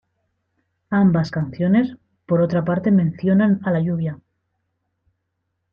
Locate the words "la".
3.69-3.81